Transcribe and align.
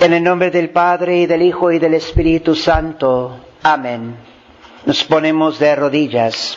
En 0.00 0.12
el 0.12 0.22
nombre 0.22 0.52
del 0.52 0.70
Padre 0.70 1.18
y 1.18 1.26
del 1.26 1.42
Hijo 1.42 1.72
y 1.72 1.80
del 1.80 1.94
Espíritu 1.94 2.54
Santo. 2.54 3.36
Amén. 3.64 4.16
Nos 4.86 5.02
ponemos 5.02 5.58
de 5.58 5.74
rodillas. 5.74 6.56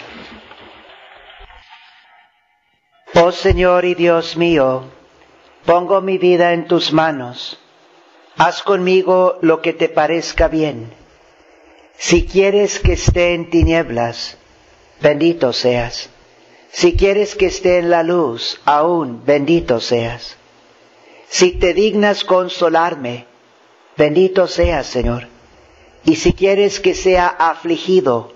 Oh 3.15 3.31
Señor 3.31 3.83
y 3.85 3.95
Dios 3.95 4.37
mío, 4.37 4.83
pongo 5.65 6.01
mi 6.01 6.19
vida 6.19 6.53
en 6.53 6.67
tus 6.67 6.93
manos. 6.93 7.59
Haz 8.37 8.61
conmigo 8.61 9.39
lo 9.41 9.59
que 9.63 9.73
te 9.73 9.89
parezca 9.89 10.47
bien. 10.47 10.93
Si 11.97 12.27
quieres 12.27 12.79
que 12.79 12.93
esté 12.93 13.33
en 13.33 13.49
tinieblas, 13.49 14.37
bendito 15.01 15.51
seas. 15.51 16.11
Si 16.71 16.95
quieres 16.95 17.35
que 17.35 17.47
esté 17.47 17.79
en 17.79 17.89
la 17.89 18.03
luz, 18.03 18.61
aún 18.65 19.25
bendito 19.25 19.79
seas. 19.79 20.37
Si 21.27 21.53
te 21.53 21.73
dignas 21.73 22.23
consolarme, 22.23 23.30
bendito 23.97 24.47
seas, 24.47 24.87
Señor. 24.87 25.27
Y 26.03 26.15
si 26.15 26.33
quieres 26.33 26.79
que 26.79 26.93
sea 26.93 27.27
afligido, 27.27 28.33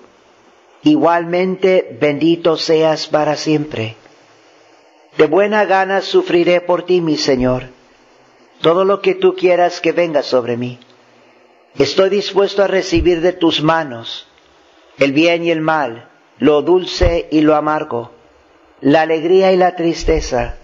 igualmente 0.84 1.98
bendito 2.00 2.58
seas 2.58 3.08
para 3.08 3.36
siempre. 3.36 3.96
De 5.18 5.28
buena 5.28 5.66
gana 5.66 6.02
sufriré 6.02 6.62
por 6.62 6.86
ti, 6.86 7.02
mi 7.02 7.18
Señor, 7.18 7.70
todo 8.62 8.86
lo 8.86 9.02
que 9.02 9.16
tú 9.16 9.36
quieras 9.36 9.82
que 9.82 9.92
venga 9.92 10.24
sobre 10.24 10.58
mí. 10.58 10.80
Estoy 11.78 12.10
dispuesto 12.10 12.64
a 12.64 12.68
recibir 12.68 13.22
de 13.22 13.34
tus 13.34 13.62
manos 13.62 14.28
el 14.98 15.12
bien 15.12 15.44
y 15.44 15.52
el 15.52 15.62
mal, 15.62 16.10
lo 16.38 16.62
dulce 16.62 17.28
y 17.32 17.42
lo 17.42 17.56
amargo, 17.56 18.12
la 18.82 19.02
alegría 19.02 19.52
y 19.52 19.58
la 19.58 19.76
tristeza, 19.76 20.56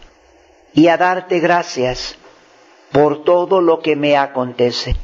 y 0.74 0.88
a 0.88 0.98
darte 0.98 1.40
gracias 1.40 2.18
por 2.92 3.24
todo 3.24 3.62
lo 3.62 3.80
que 3.80 3.96
me 3.96 4.18
acontece. 4.18 4.96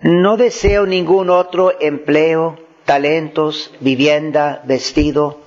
No 0.00 0.36
deseo 0.36 0.86
ningún 0.86 1.30
otro 1.30 1.72
empleo, 1.80 2.58
talentos, 2.84 3.72
vivienda, 3.80 4.62
vestido, 4.66 5.40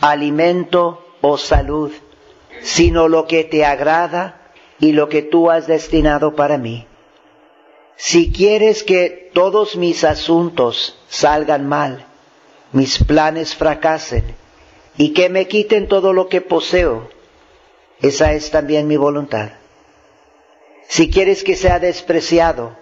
alimento 0.00 1.04
o 1.20 1.38
salud, 1.38 1.92
sino 2.62 3.08
lo 3.08 3.26
que 3.26 3.44
te 3.44 3.64
agrada 3.64 4.52
y 4.80 4.92
lo 4.92 5.08
que 5.08 5.22
tú 5.22 5.50
has 5.50 5.66
destinado 5.66 6.34
para 6.34 6.58
mí. 6.58 6.86
Si 7.96 8.32
quieres 8.32 8.82
que 8.82 9.30
todos 9.32 9.76
mis 9.76 10.02
asuntos 10.02 10.98
salgan 11.08 11.68
mal, 11.68 12.04
mis 12.72 13.04
planes 13.04 13.54
fracasen 13.54 14.34
y 14.96 15.12
que 15.12 15.28
me 15.28 15.46
quiten 15.46 15.86
todo 15.86 16.12
lo 16.12 16.28
que 16.28 16.40
poseo, 16.40 17.08
esa 18.00 18.32
es 18.32 18.50
también 18.50 18.88
mi 18.88 18.96
voluntad. 18.96 19.61
Si 20.92 21.08
quieres 21.08 21.42
que 21.42 21.56
sea 21.56 21.78
despreciado, 21.78 22.76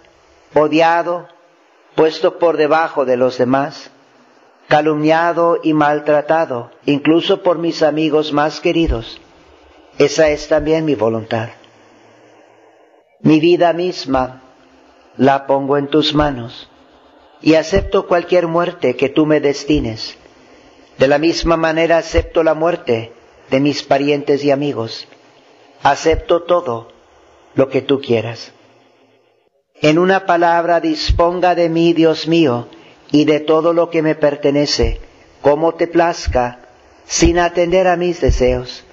odiado, 0.53 1.29
puesto 1.95 2.41
por 2.41 2.57
debajo 2.57 3.05
de 3.05 3.17
los 3.17 3.39
demás, 3.39 3.93
calumniado 4.67 5.61
y 5.63 5.75
maltratado, 5.75 6.73
incluso 6.87 7.45
por 7.45 7.59
mis 7.59 7.85
amigos 7.85 8.33
más 8.33 8.59
queridos, 8.59 9.21
esa 9.97 10.29
es 10.29 10.49
también 10.49 10.85
mi 10.87 10.97
voluntad. 10.97 11.51
Mi 13.21 13.39
vida 13.39 13.73
misma 13.73 14.43
la 15.17 15.47
pongo 15.47 15.77
en 15.79 15.87
tus 15.87 16.13
manos 16.13 16.69
y 17.41 17.55
acepto 17.55 18.09
cualquier 18.09 18.49
muerte 18.49 18.97
que 18.97 19.09
tú 19.09 19.25
me 19.25 19.39
destines. 19.39 20.19
De 20.99 21.07
la 21.07 21.19
misma 21.19 21.57
manera 21.57 21.99
acepto 21.99 22.43
la 22.43 22.55
muerte 22.55 23.13
de 23.51 23.61
mis 23.61 23.85
parientes 23.85 24.43
y 24.43 24.51
amigos. 24.51 25.07
Acepto 25.85 26.43
todo 26.43 26.99
lo 27.55 27.69
que 27.69 27.83
tú 27.83 28.01
quieras. 28.01 28.53
En 29.83 29.99
una 29.99 30.27
palabra, 30.27 30.81
disponga 30.81 31.55
de 31.55 31.69
mí, 31.69 31.93
Dios 31.93 32.29
mío, 32.29 32.69
y 33.11 33.25
de 33.25 33.41
todo 33.41 33.73
lo 33.73 33.91
que 33.91 34.03
me 34.03 34.15
pertenece, 34.15 35.01
como 35.41 35.75
te 35.75 35.87
plazca, 35.87 36.59
sin 37.05 37.39
atender 37.39 37.89
a 37.89 37.97
mis 37.97 38.21
deseos, 38.21 38.85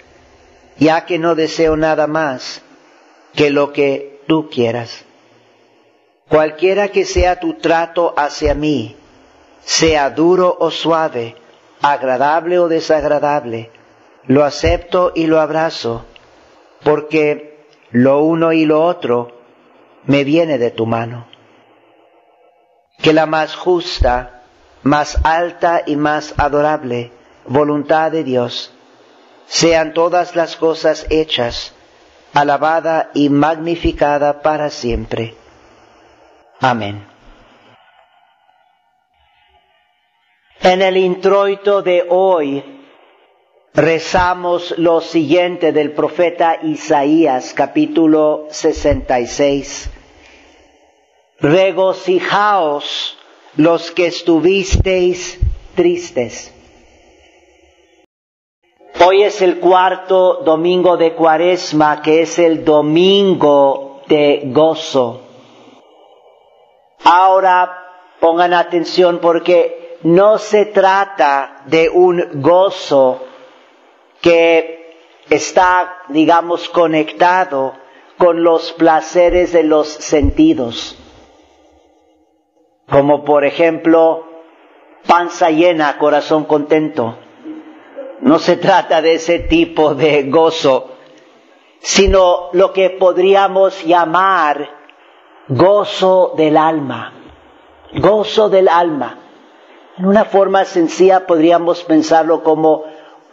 ya 0.80 1.06
que 1.06 1.20
no 1.20 1.36
deseo 1.36 1.76
nada 1.76 2.08
más 2.08 2.62
que 3.34 3.50
lo 3.50 3.74
que 3.74 4.22
tú 4.28 4.50
quieras. 4.50 5.06
Cualquiera 6.30 6.90
que 6.90 7.06
sea 7.06 7.40
tu 7.40 7.54
trato 7.56 8.14
hacia 8.18 8.54
mí, 8.54 8.96
sea 9.62 10.10
duro 10.10 10.56
o 10.60 10.72
suave, 10.72 11.36
agradable 11.82 12.60
o 12.60 12.68
desagradable, 12.68 13.72
lo 14.26 14.44
acepto 14.44 15.12
y 15.16 15.28
lo 15.28 15.40
abrazo, 15.40 16.06
porque 16.84 17.47
lo 17.92 18.24
uno 18.24 18.52
y 18.52 18.66
lo 18.66 18.84
otro 18.84 19.32
me 20.06 20.24
viene 20.24 20.58
de 20.58 20.72
tu 20.72 20.86
mano. 20.86 21.28
Que 23.00 23.14
la 23.14 23.26
más 23.26 23.56
justa, 23.56 24.44
más 24.84 25.20
alta 25.24 25.84
y 25.86 25.96
más 25.96 26.34
adorable 26.38 27.12
voluntad 27.46 28.12
de 28.12 28.24
Dios 28.24 28.74
sean 29.46 29.94
todas 29.94 30.36
las 30.36 30.58
cosas 30.58 31.06
hechas, 31.10 31.74
alabada 32.34 33.12
y 33.14 33.30
magnificada 33.30 34.42
para 34.42 34.70
siempre. 34.70 35.36
Amén. 36.60 37.08
En 40.60 40.82
el 40.82 40.98
introito 40.98 41.82
de 41.82 42.06
hoy 42.10 42.77
rezamos 43.78 44.74
lo 44.80 45.02
siguiente 45.02 45.72
del 45.72 45.92
profeta 45.92 46.58
Isaías 46.64 47.54
capítulo 47.54 48.48
66. 48.50 49.92
Regocijaos 51.40 53.16
los 53.56 53.92
que 53.92 54.08
estuvisteis 54.08 55.40
tristes. 55.76 56.52
Hoy 59.06 59.22
es 59.22 59.44
el 59.44 59.60
cuarto 59.60 60.42
domingo 60.44 60.98
de 60.98 61.14
cuaresma, 61.14 62.02
que 62.02 62.24
es 62.24 62.40
el 62.40 62.66
domingo 62.66 64.02
de 64.08 64.42
gozo. 64.46 65.22
Ahora 67.04 67.78
pongan 68.20 68.56
atención 68.56 69.20
porque 69.20 70.00
no 70.02 70.40
se 70.40 70.66
trata 70.66 71.62
de 71.68 71.90
un 71.90 72.42
gozo 72.42 73.27
que 74.22 74.78
está, 75.30 75.98
digamos, 76.10 76.70
conectado 76.70 77.74
con 78.18 78.44
los 78.44 78.72
placeres 78.74 79.52
de 79.52 79.64
los 79.64 79.88
sentidos, 79.88 80.98
como 82.90 83.24
por 83.24 83.46
ejemplo 83.46 84.26
panza 85.06 85.50
llena, 85.50 85.98
corazón 85.98 86.46
contento. 86.46 87.18
No 88.22 88.40
se 88.40 88.58
trata 88.58 89.02
de 89.02 89.14
ese 89.14 89.40
tipo 89.40 89.94
de 89.94 90.24
gozo, 90.24 90.90
sino 91.80 92.50
lo 92.54 92.74
que 92.74 92.90
podríamos 92.90 93.84
llamar 93.86 94.70
gozo 95.48 96.34
del 96.36 96.58
alma, 96.58 97.14
gozo 97.94 98.50
del 98.50 98.68
alma. 98.68 99.20
En 99.98 100.06
una 100.06 100.26
forma 100.26 100.66
sencilla 100.66 101.26
podríamos 101.26 101.84
pensarlo 101.84 102.44
como 102.44 102.84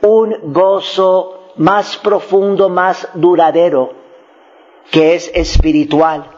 un 0.04 0.52
gozo 0.52 1.52
más 1.56 1.96
profundo, 1.96 2.68
más 2.68 3.08
duradero, 3.14 3.92
que 4.90 5.14
es 5.14 5.30
espiritual. 5.34 6.30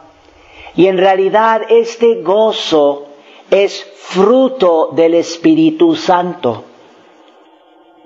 Y 0.77 0.87
en 0.87 0.99
realidad 0.99 1.63
este 1.69 2.23
gozo 2.23 3.07
es 3.51 3.85
fruto 3.97 4.91
del 4.93 5.15
Espíritu 5.15 5.97
Santo. 5.97 6.65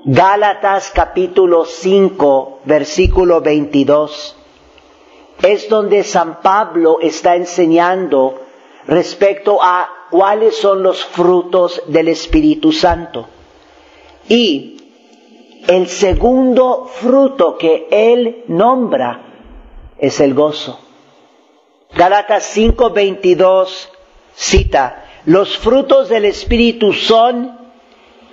Gálatas 0.05 0.91
capítulo 0.95 1.67
5, 1.67 2.61
versículo 2.65 3.43
22, 3.43 4.37
es 5.43 5.69
donde 5.69 6.05
San 6.05 6.41
Pablo 6.41 6.99
está 7.03 7.37
enseñando 7.37 8.41
respecto 8.87 9.59
a 9.63 9.91
cuáles 10.11 10.57
son 10.57 10.83
los 10.83 11.05
frutos 11.05 11.83
del 11.87 12.09
Espíritu 12.09 12.73
Santo. 12.73 13.27
Y 14.27 14.80
el 15.69 15.89
segundo 15.89 16.87
fruto 16.87 17.57
que 17.59 17.89
él 17.91 18.45
nombra 18.49 19.23
es 19.99 20.21
el 20.21 20.35
gozo. 20.35 20.81
Galatas 21.95 22.45
5:22 22.57 23.91
cita, 24.35 25.05
los 25.27 25.59
frutos 25.59 26.09
del 26.09 26.25
Espíritu 26.25 26.93
son 26.93 27.59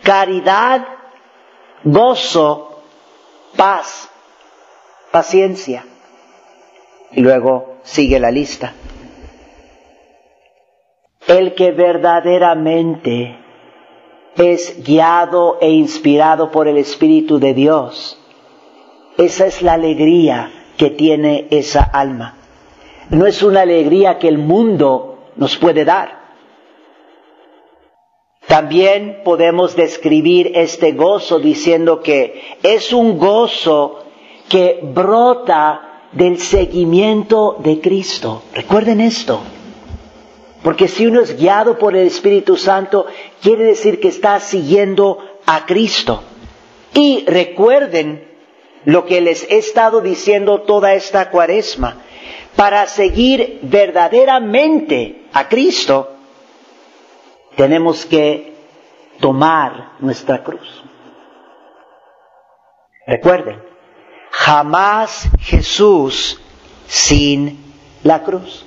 caridad, 0.04 0.88
gozo, 1.84 2.82
paz, 3.56 4.10
paciencia. 5.12 5.86
Y 7.12 7.22
luego 7.22 7.78
sigue 7.84 8.20
la 8.20 8.32
lista. 8.32 8.74
El 11.28 11.56
que 11.56 11.72
verdaderamente 11.72 13.47
es 14.38 14.84
guiado 14.84 15.58
e 15.62 15.72
inspirado 15.72 16.52
por 16.52 16.68
el 16.68 16.78
Espíritu 16.78 17.40
de 17.40 17.54
Dios. 17.54 18.18
Esa 19.18 19.48
es 19.48 19.62
la 19.62 19.74
alegría 19.74 20.52
que 20.78 20.92
tiene 20.92 21.48
esa 21.50 21.82
alma. 21.84 22.36
no 23.10 23.26
es 23.26 23.42
una 23.42 23.62
alegría 23.62 24.20
que 24.20 24.28
el 24.28 24.38
mundo 24.38 25.32
nos 25.38 25.58
puede 25.58 25.86
dar. 25.86 26.18
También 28.48 29.22
podemos 29.26 29.76
describir 29.76 30.52
este 30.56 30.94
gozo 30.94 31.40
diciendo 31.40 32.02
que 32.02 32.58
es 32.64 32.94
un 32.94 33.18
gozo 33.18 34.04
que 34.50 34.80
brota 34.84 36.10
del 36.14 36.40
seguimiento 36.40 37.58
de 37.60 37.82
Cristo. 37.82 38.44
Recuerden 38.54 39.02
esto. 39.02 39.42
Porque 40.68 40.90
si 40.90 41.08
uno 41.08 41.22
es 41.22 41.38
guiado 41.38 41.78
por 41.78 41.96
el 41.96 42.06
Espíritu 42.08 42.58
Santo, 42.58 43.06
quiere 43.42 43.64
decir 43.64 44.02
que 44.02 44.10
está 44.10 44.38
siguiendo 44.42 45.18
a 45.46 45.66
Cristo. 45.66 46.26
Y 46.94 47.24
recuerden 47.26 48.28
lo 48.84 49.06
que 49.06 49.22
les 49.22 49.50
he 49.50 49.60
estado 49.60 50.02
diciendo 50.02 50.64
toda 50.64 50.94
esta 50.94 51.30
cuaresma. 51.30 52.02
Para 52.58 52.86
seguir 52.86 53.60
verdaderamente 53.62 55.30
a 55.32 55.48
Cristo, 55.48 56.18
tenemos 57.56 58.06
que 58.06 58.54
tomar 59.22 59.94
nuestra 60.00 60.44
cruz. 60.44 60.84
Recuerden, 63.06 63.64
jamás 64.32 65.30
Jesús 65.40 66.42
sin 66.88 67.58
la 68.04 68.22
cruz. 68.22 68.67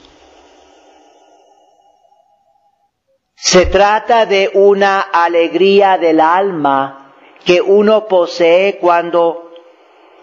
Se 3.42 3.64
trata 3.64 4.26
de 4.26 4.50
una 4.52 5.00
alegría 5.00 5.96
del 5.96 6.20
alma 6.20 7.14
que 7.42 7.62
uno 7.62 8.06
posee 8.06 8.76
cuando 8.76 9.52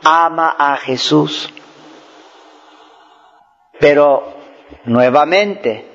ama 0.04 0.56
a 0.56 0.78
Jesús. 0.78 1.52
Pero, 3.80 4.24
nuevamente, 4.86 5.88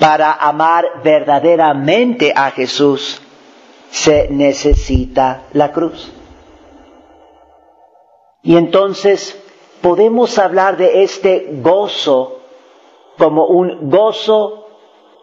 para 0.00 0.32
amar 0.32 1.00
verdaderamente 1.04 2.32
a 2.34 2.50
Jesús 2.50 3.22
se 3.90 4.26
necesita 4.30 5.44
la 5.52 5.70
cruz. 5.70 6.12
Y 8.42 8.56
entonces 8.56 9.40
podemos 9.80 10.40
hablar 10.40 10.76
de 10.76 11.04
este 11.04 11.50
gozo 11.62 12.40
como 13.16 13.46
un 13.46 13.88
gozo 13.88 14.66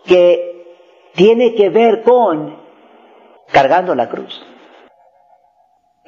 que 0.06 0.47
tiene 1.18 1.56
que 1.56 1.70
ver 1.70 2.04
con 2.04 2.56
cargando 3.52 3.96
la 3.96 4.08
cruz. 4.08 4.40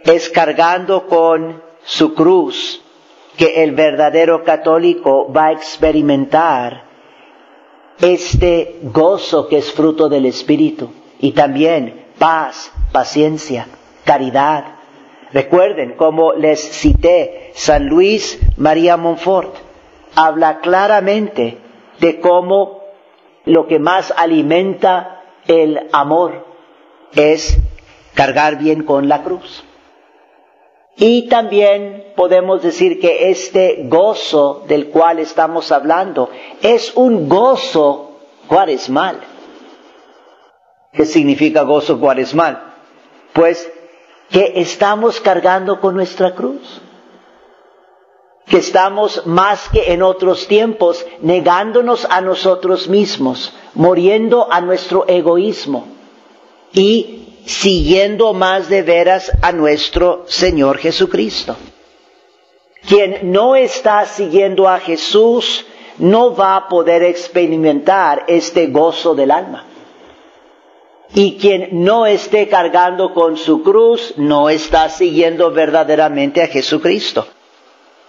Es 0.04 0.30
cargando 0.30 1.08
con 1.08 1.64
su 1.84 2.14
cruz 2.14 2.80
que 3.36 3.64
el 3.64 3.72
verdadero 3.72 4.44
católico 4.44 5.34
va 5.34 5.48
a 5.48 5.52
experimentar 5.52 6.84
este 8.00 8.80
gozo 8.84 9.48
que 9.48 9.58
es 9.58 9.74
fruto 9.74 10.10
del 10.10 10.28
Espíritu 10.28 10.92
y 11.20 11.32
también 11.32 12.06
paz, 12.20 12.72
paciencia, 12.92 13.66
caridad. 14.06 14.76
Recuerden, 15.34 15.96
como 15.96 16.34
les 16.34 16.60
cité, 16.60 17.52
San 17.56 17.88
Luis 17.88 18.40
María 18.58 18.96
Montfort 18.96 19.56
habla 20.16 20.60
claramente 20.60 21.58
de 22.00 22.20
cómo 22.20 22.79
lo 23.46 23.68
que 23.68 23.80
más 23.80 24.14
alimenta 24.16 25.24
el 25.48 25.88
amor 25.92 26.46
es 27.14 27.58
cargar 28.14 28.58
bien 28.58 28.84
con 28.84 29.08
la 29.10 29.24
cruz. 29.24 29.64
Y 30.96 31.30
también 31.30 32.12
podemos 32.16 32.62
decir 32.62 33.00
que 33.00 33.30
este 33.32 33.84
gozo 33.86 34.66
del 34.68 34.90
cual 34.90 35.20
estamos 35.20 35.72
hablando 35.72 36.30
es 36.62 36.92
un 36.96 37.30
gozo 37.30 38.20
cuaresmal. 38.48 39.22
¿Qué 40.92 41.06
significa 41.06 41.62
gozo 41.64 42.00
cuaresmal? 42.00 42.74
Pues 43.32 43.72
que 44.30 44.54
estamos 44.58 45.22
cargando 45.22 45.80
con 45.80 45.96
nuestra 45.96 46.36
cruz. 46.36 46.82
Que 48.50 48.57
estamos 48.57 49.25
más 49.25 49.69
que 49.69 49.94
en 49.94 50.01
otros 50.01 50.48
tiempos 50.48 51.06
negándonos 51.22 52.06
a 52.10 52.19
nosotros 52.22 52.90
mismos, 52.90 53.54
muriendo 53.75 54.51
a 54.51 54.60
nuestro 54.60 55.06
egoísmo 55.07 55.88
y 56.74 57.36
siguiendo 57.46 58.34
más 58.34 58.69
de 58.69 58.81
veras 58.81 59.31
a 59.42 59.51
nuestro 59.51 60.25
Señor 60.28 60.78
Jesucristo. 60.78 61.56
Quien 62.88 63.31
no 63.31 63.56
está 63.56 64.06
siguiendo 64.06 64.68
a 64.68 64.80
Jesús 64.80 65.66
no 65.98 66.36
va 66.36 66.56
a 66.56 66.68
poder 66.69 67.04
experimentar 67.04 68.24
este 68.28 68.68
gozo 68.68 69.16
del 69.16 69.31
alma. 69.31 69.66
Y 71.13 71.38
quien 71.38 71.84
no 71.84 72.06
esté 72.06 72.48
cargando 72.48 73.13
con 73.13 73.36
su 73.36 73.63
cruz 73.63 74.13
no 74.18 74.50
está 74.50 74.90
siguiendo 74.90 75.52
verdaderamente 75.52 76.42
a 76.44 76.48
Jesucristo. 76.48 77.25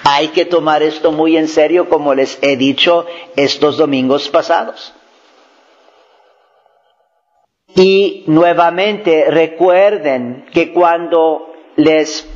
Hay 0.05 0.29
que 0.29 0.45
tomar 0.45 0.83
esto 0.83 1.13
muy 1.13 1.37
en 1.37 1.49
serio 1.49 1.89
como 1.89 2.15
les 2.15 2.39
he 2.43 2.57
dicho 2.57 3.07
estos 3.37 3.77
domingos 3.77 4.29
pasados. 4.29 4.95
Y 7.75 8.25
nuevamente 8.27 9.27
recuerden 9.31 10.47
que 10.53 10.73
cuando 10.73 11.53
les 11.77 12.27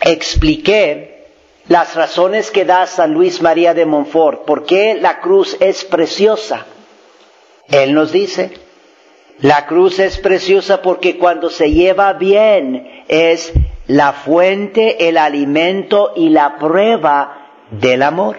expliqué 0.00 1.26
las 1.68 1.94
razones 1.94 2.50
que 2.50 2.64
da 2.64 2.86
San 2.86 3.12
Luis 3.12 3.42
María 3.42 3.74
de 3.74 3.86
Montfort, 3.86 4.44
por 4.44 4.64
qué 4.64 4.94
la 5.00 5.20
cruz 5.20 5.56
es 5.60 5.84
preciosa, 5.84 6.66
él 7.68 7.94
nos 7.94 8.10
dice, 8.10 8.52
la 9.40 9.66
cruz 9.66 9.98
es 9.98 10.18
preciosa 10.18 10.82
porque 10.82 11.16
cuando 11.18 11.50
se 11.50 11.70
lleva 11.70 12.12
bien 12.14 13.04
es 13.08 13.52
la 13.90 14.12
fuente, 14.12 15.08
el 15.08 15.18
alimento 15.18 16.12
y 16.14 16.28
la 16.28 16.58
prueba 16.58 17.48
del 17.72 18.04
amor. 18.04 18.36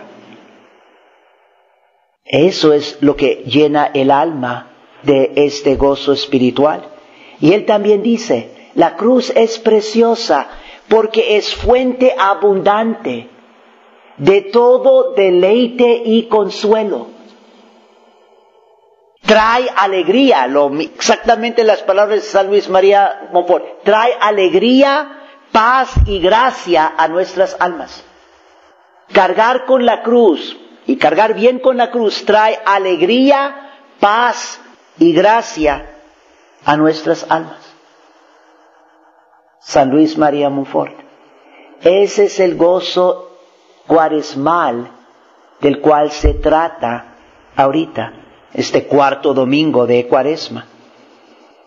Eso 2.23 2.71
es 2.71 2.97
lo 3.01 3.17
que 3.17 3.43
llena 3.45 3.91
el 3.93 4.11
alma 4.11 4.71
de 5.03 5.33
este 5.35 5.75
gozo 5.75 6.13
espiritual. 6.13 6.85
Y 7.41 7.51
él 7.51 7.65
también 7.65 8.01
dice, 8.01 8.69
la 8.75 8.95
cruz 8.95 9.29
es 9.35 9.59
preciosa 9.59 10.47
porque 10.87 11.35
es 11.35 11.53
fuente 11.53 12.15
abundante 12.17 13.27
de 14.15 14.41
todo 14.53 15.13
deleite 15.15 16.01
y 16.05 16.27
consuelo. 16.27 17.07
Trae 19.23 19.67
alegría, 19.75 20.47
lo, 20.47 20.71
exactamente 20.79 21.65
las 21.65 21.81
palabras 21.83 22.21
de 22.21 22.29
San 22.29 22.47
Luis 22.47 22.69
María 22.69 23.29
Montfort, 23.33 23.83
trae 23.83 24.13
alegría, 24.17 25.17
paz 25.51 25.93
y 26.05 26.19
gracia 26.19 26.93
a 26.97 27.07
nuestras 27.07 27.55
almas. 27.59 28.03
Cargar 29.11 29.65
con 29.65 29.85
la 29.85 30.01
cruz 30.03 30.57
y 30.85 30.97
cargar 30.97 31.33
bien 31.33 31.59
con 31.59 31.77
la 31.77 31.91
cruz 31.91 32.25
trae 32.25 32.59
alegría, 32.65 33.71
paz 33.99 34.59
y 34.97 35.13
gracia 35.13 35.85
a 36.65 36.77
nuestras 36.77 37.25
almas. 37.29 37.59
San 39.59 39.89
Luis 39.89 40.17
María 40.17 40.49
Monfort. 40.49 40.95
Ese 41.81 42.25
es 42.25 42.39
el 42.39 42.55
gozo 42.55 43.37
cuaresmal 43.87 44.89
del 45.59 45.79
cual 45.79 46.11
se 46.11 46.33
trata 46.35 47.15
ahorita, 47.55 48.13
este 48.53 48.85
cuarto 48.85 49.33
domingo 49.33 49.85
de 49.85 50.07
cuaresma. 50.07 50.65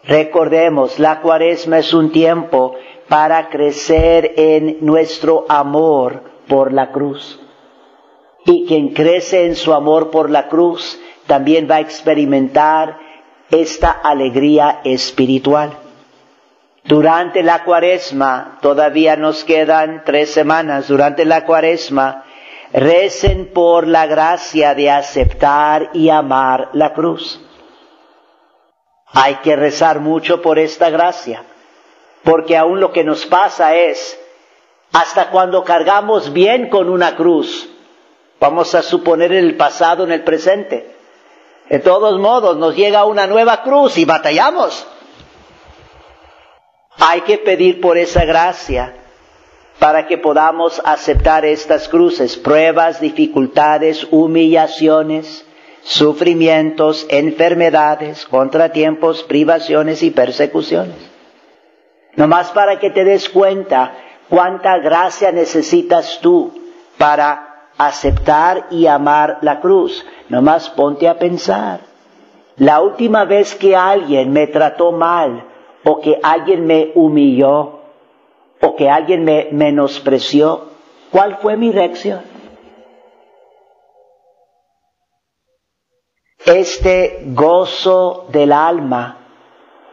Recordemos, 0.04 0.98
la 0.98 1.20
cuaresma 1.20 1.78
es 1.78 1.94
un 1.94 2.12
tiempo 2.12 2.76
para 3.08 3.48
crecer 3.48 4.34
en 4.36 4.78
nuestro 4.80 5.46
amor 5.48 6.22
por 6.48 6.72
la 6.72 6.90
cruz. 6.90 7.40
Y 8.46 8.66
quien 8.66 8.90
crece 8.92 9.46
en 9.46 9.56
su 9.56 9.72
amor 9.72 10.10
por 10.10 10.30
la 10.30 10.48
cruz 10.48 11.00
también 11.26 11.68
va 11.70 11.76
a 11.76 11.80
experimentar 11.80 12.98
esta 13.50 13.90
alegría 13.90 14.80
espiritual. 14.84 15.78
Durante 16.84 17.42
la 17.42 17.64
cuaresma, 17.64 18.58
todavía 18.60 19.16
nos 19.16 19.44
quedan 19.44 20.02
tres 20.04 20.30
semanas, 20.30 20.88
durante 20.88 21.24
la 21.24 21.46
cuaresma, 21.46 22.24
recen 22.74 23.52
por 23.54 23.86
la 23.86 24.06
gracia 24.06 24.74
de 24.74 24.90
aceptar 24.90 25.90
y 25.94 26.10
amar 26.10 26.68
la 26.74 26.92
cruz. 26.92 27.40
Hay 29.06 29.36
que 29.36 29.56
rezar 29.56 30.00
mucho 30.00 30.42
por 30.42 30.58
esta 30.58 30.90
gracia, 30.90 31.44
porque 32.24 32.56
aún 32.56 32.80
lo 32.80 32.92
que 32.92 33.04
nos 33.04 33.26
pasa 33.26 33.76
es, 33.76 34.18
hasta 34.92 35.30
cuando 35.30 35.62
cargamos 35.62 36.32
bien 36.32 36.70
con 36.70 36.88
una 36.88 37.16
cruz, 37.16 37.68
vamos 38.40 38.74
a 38.74 38.82
suponer 38.82 39.32
el 39.32 39.56
pasado, 39.56 40.04
en 40.04 40.12
el 40.12 40.24
presente, 40.24 40.94
de 41.68 41.78
todos 41.78 42.18
modos, 42.18 42.56
nos 42.56 42.74
llega 42.76 43.04
una 43.04 43.26
nueva 43.26 43.62
cruz 43.62 43.98
y 43.98 44.04
batallamos. 44.04 44.86
Hay 46.98 47.22
que 47.22 47.38
pedir 47.38 47.80
por 47.80 47.98
esa 47.98 48.24
gracia 48.24 48.94
para 49.78 50.06
que 50.06 50.18
podamos 50.18 50.80
aceptar 50.84 51.44
estas 51.44 51.88
cruces, 51.88 52.36
pruebas, 52.36 53.00
dificultades, 53.00 54.06
humillaciones, 54.10 55.44
sufrimientos, 55.82 57.06
enfermedades, 57.10 58.24
contratiempos, 58.26 59.24
privaciones 59.24 60.02
y 60.02 60.10
persecuciones. 60.10 61.13
Nomás 62.16 62.50
para 62.50 62.78
que 62.78 62.90
te 62.90 63.04
des 63.04 63.28
cuenta 63.28 63.92
cuánta 64.28 64.78
gracia 64.78 65.32
necesitas 65.32 66.20
tú 66.20 66.52
para 66.98 67.70
aceptar 67.76 68.66
y 68.70 68.86
amar 68.86 69.38
la 69.42 69.60
cruz. 69.60 70.04
Nomás 70.28 70.70
ponte 70.70 71.08
a 71.08 71.18
pensar. 71.18 71.80
La 72.56 72.80
última 72.80 73.24
vez 73.24 73.54
que 73.54 73.74
alguien 73.74 74.32
me 74.32 74.46
trató 74.46 74.92
mal 74.92 75.44
o 75.84 76.00
que 76.00 76.18
alguien 76.22 76.66
me 76.66 76.92
humilló 76.94 77.80
o 78.60 78.76
que 78.76 78.88
alguien 78.88 79.24
me 79.24 79.48
menospreció, 79.50 80.68
¿cuál 81.10 81.38
fue 81.38 81.56
mi 81.56 81.72
reacción? 81.72 82.22
Este 86.46 87.22
gozo 87.26 88.26
del 88.30 88.52
alma 88.52 89.16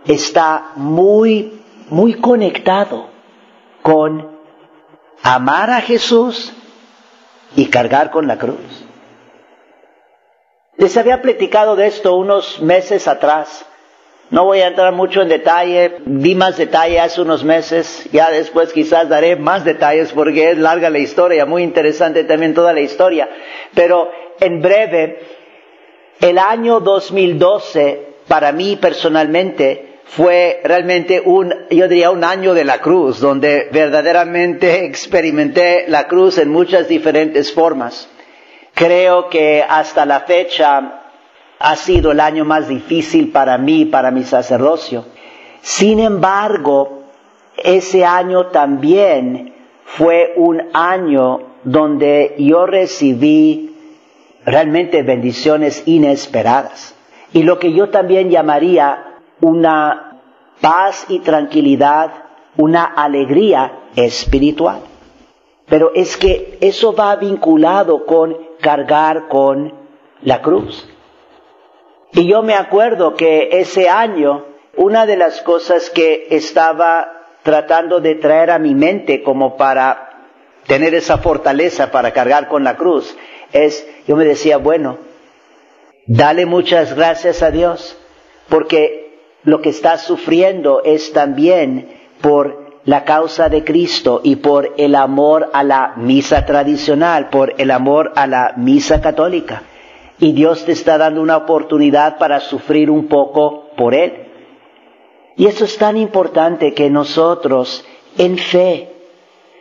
está 0.05 0.71
muy, 0.75 1.60
muy 1.91 2.13
conectado 2.15 3.09
con 3.81 4.39
amar 5.21 5.69
a 5.69 5.81
Jesús 5.81 6.53
y 7.55 7.65
cargar 7.67 8.11
con 8.11 8.27
la 8.27 8.37
cruz. 8.37 8.85
Les 10.77 10.95
había 10.95 11.21
platicado 11.21 11.75
de 11.75 11.87
esto 11.87 12.15
unos 12.15 12.61
meses 12.61 13.07
atrás. 13.07 13.65
No 14.29 14.45
voy 14.45 14.61
a 14.61 14.67
entrar 14.67 14.93
mucho 14.93 15.21
en 15.21 15.27
detalle, 15.27 15.97
di 16.05 16.33
más 16.33 16.57
detalle 16.57 17.01
hace 17.01 17.21
unos 17.21 17.43
meses, 17.43 18.07
ya 18.13 18.31
después 18.31 18.71
quizás 18.71 19.09
daré 19.09 19.35
más 19.35 19.65
detalles 19.65 20.13
porque 20.13 20.51
es 20.51 20.57
larga 20.57 20.89
la 20.89 20.99
historia, 20.99 21.45
muy 21.45 21.61
interesante 21.61 22.23
también 22.23 22.53
toda 22.53 22.71
la 22.71 22.79
historia, 22.79 23.29
pero 23.75 24.09
en 24.39 24.61
breve 24.61 25.19
el 26.21 26.37
año 26.37 26.79
2012, 26.79 28.15
para 28.29 28.53
mí 28.53 28.77
personalmente, 28.77 29.90
fue 30.15 30.59
realmente 30.65 31.21
un, 31.23 31.53
yo 31.69 31.87
diría, 31.87 32.11
un 32.11 32.25
año 32.25 32.53
de 32.53 32.65
la 32.65 32.81
cruz, 32.81 33.21
donde 33.21 33.69
verdaderamente 33.71 34.83
experimenté 34.83 35.85
la 35.87 36.09
cruz 36.09 36.37
en 36.37 36.49
muchas 36.49 36.89
diferentes 36.89 37.53
formas. 37.53 38.09
Creo 38.73 39.29
que 39.29 39.63
hasta 39.63 40.05
la 40.05 40.21
fecha 40.21 41.03
ha 41.57 41.75
sido 41.77 42.11
el 42.11 42.19
año 42.19 42.43
más 42.43 42.67
difícil 42.67 43.31
para 43.31 43.57
mí, 43.57 43.85
para 43.85 44.11
mi 44.11 44.23
sacerdocio. 44.23 45.05
Sin 45.61 46.01
embargo, 46.01 47.03
ese 47.55 48.03
año 48.03 48.47
también 48.47 49.53
fue 49.85 50.33
un 50.35 50.61
año 50.73 51.53
donde 51.63 52.35
yo 52.37 52.65
recibí 52.65 53.77
realmente 54.43 55.03
bendiciones 55.03 55.83
inesperadas. 55.85 56.95
Y 57.31 57.43
lo 57.43 57.59
que 57.59 57.71
yo 57.71 57.91
también 57.91 58.29
llamaría 58.29 59.10
una 59.41 60.19
paz 60.61 61.05
y 61.09 61.19
tranquilidad, 61.19 62.11
una 62.57 62.85
alegría 62.85 63.79
espiritual. 63.95 64.81
Pero 65.67 65.91
es 65.93 66.17
que 66.17 66.57
eso 66.61 66.93
va 66.93 67.15
vinculado 67.15 68.05
con 68.05 68.37
cargar 68.59 69.27
con 69.27 69.73
la 70.21 70.41
cruz. 70.41 70.87
Y 72.13 72.27
yo 72.27 72.43
me 72.43 72.55
acuerdo 72.55 73.15
que 73.15 73.49
ese 73.51 73.89
año, 73.89 74.45
una 74.75 75.05
de 75.05 75.17
las 75.17 75.41
cosas 75.41 75.89
que 75.89 76.27
estaba 76.29 77.21
tratando 77.43 78.01
de 78.01 78.15
traer 78.15 78.51
a 78.51 78.59
mi 78.59 78.75
mente 78.75 79.23
como 79.23 79.57
para 79.57 80.09
tener 80.67 80.93
esa 80.93 81.17
fortaleza 81.17 81.89
para 81.91 82.11
cargar 82.11 82.47
con 82.47 82.63
la 82.63 82.75
cruz, 82.75 83.17
es, 83.53 83.87
yo 84.07 84.15
me 84.15 84.25
decía, 84.25 84.57
bueno, 84.57 84.97
dale 86.05 86.45
muchas 86.45 86.95
gracias 86.95 87.41
a 87.41 87.51
Dios, 87.51 87.97
porque 88.49 89.00
lo 89.43 89.61
que 89.61 89.69
estás 89.69 90.03
sufriendo 90.03 90.81
es 90.83 91.13
también 91.13 91.89
por 92.21 92.61
la 92.85 93.03
causa 93.05 93.49
de 93.49 93.63
Cristo 93.63 94.21
y 94.23 94.37
por 94.37 94.73
el 94.77 94.95
amor 94.95 95.49
a 95.53 95.63
la 95.63 95.93
misa 95.97 96.45
tradicional, 96.45 97.29
por 97.29 97.53
el 97.57 97.71
amor 97.71 98.11
a 98.15 98.27
la 98.27 98.53
misa 98.57 99.01
católica. 99.01 99.63
Y 100.19 100.33
Dios 100.33 100.65
te 100.65 100.71
está 100.71 100.97
dando 100.97 101.21
una 101.21 101.37
oportunidad 101.37 102.17
para 102.17 102.39
sufrir 102.39 102.89
un 102.89 103.07
poco 103.07 103.69
por 103.75 103.95
Él. 103.95 104.27
Y 105.35 105.47
eso 105.47 105.65
es 105.65 105.77
tan 105.77 105.97
importante 105.97 106.73
que 106.73 106.89
nosotros, 106.89 107.85
en 108.17 108.37
fe, 108.37 108.89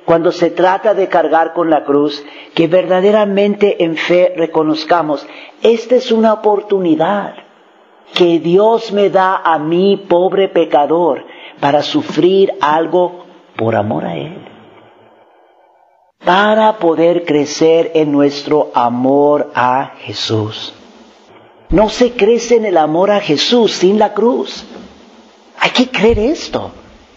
cuando 0.05 0.33
se 0.33 0.51
trata 0.51 0.93
de 0.93 1.09
cargar 1.09 1.55
con 1.55 1.71
la 1.71 1.85
cruz, 1.85 2.23
que 2.55 2.67
verdaderamente 2.67 3.83
en 3.85 3.97
fe 3.97 4.35
reconozcamos, 4.37 5.27
esta 5.63 5.97
es 5.97 6.13
una 6.13 6.35
oportunidad 6.35 7.35
que 8.15 8.39
Dios 8.39 8.93
me 8.93 9.11
da 9.11 9.37
a 9.37 9.59
mí, 9.59 10.05
pobre 10.09 10.49
pecador, 10.49 11.25
para 11.61 11.83
sufrir 11.83 12.53
algo 12.61 13.25
por 13.57 13.77
amor 13.77 14.05
a 14.07 14.17
Él. 14.17 14.47
Para 16.25 16.79
poder 16.79 17.25
crecer 17.25 17.93
en 17.95 18.13
nuestro 18.13 18.71
amor 18.75 19.51
a 19.55 19.93
Jesús. 19.99 20.75
No 21.71 21.89
se 21.89 22.13
crece 22.13 22.57
en 22.57 22.67
el 22.67 22.77
amor 22.77 23.11
a 23.11 23.21
Jesús 23.21 23.73
sin 23.73 23.99
la 23.99 24.13
cruz. 24.13 24.67
Hay 25.59 25.71
que 25.71 25.89
creer 25.89 26.19
esto. 26.19 26.73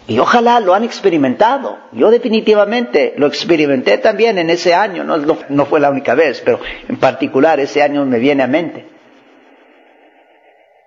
Y 0.06 0.18
ojalá 0.18 0.60
lo 0.60 0.74
han 0.74 0.84
experimentado. 0.84 1.78
Yo 1.92 2.10
definitivamente 2.10 3.14
lo 3.16 3.26
experimenté 3.26 3.98
también 3.98 4.38
en 4.38 4.50
ese 4.50 4.74
año, 4.74 5.02
no, 5.02 5.66
fue 5.66 5.80
la 5.80 5.90
única 5.90 6.14
vez, 6.14 6.42
pero 6.44 6.60
en 6.88 6.96
particular 6.96 7.58
ese 7.58 7.82
año 7.82 8.04
me 8.04 8.18
viene 8.18 8.42
a 8.42 8.46
mente. 8.46 8.93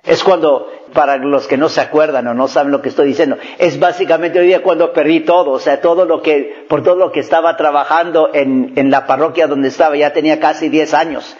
Es 0.07 0.23
cuando, 0.23 0.71
para 0.93 1.17
los 1.17 1.47
que 1.47 1.57
no 1.57 1.69
se 1.69 1.81
acuerdan 1.81 2.27
o 2.27 2.33
no 2.33 2.47
saben 2.47 2.71
lo 2.71 2.81
que 2.81 2.89
estoy 2.89 3.09
diciendo, 3.09 3.37
es 3.59 3.79
básicamente 3.79 4.39
hoy 4.39 4.47
día 4.47 4.63
cuando 4.63 4.93
perdí 4.93 5.19
todo, 5.19 5.51
o 5.51 5.59
sea, 5.59 5.81
todo 5.81 6.05
lo 6.05 6.21
que, 6.21 6.65
por 6.69 6.81
todo 6.81 6.95
lo 6.95 7.11
que 7.11 7.19
estaba 7.19 7.57
trabajando 7.57 8.29
en, 8.33 8.73
en 8.77 8.89
la 8.89 9.05
parroquia 9.05 9.47
donde 9.47 9.67
estaba, 9.67 9.95
ya 9.97 10.13
tenía 10.13 10.39
casi 10.39 10.69
10 10.69 10.93
años. 10.93 11.35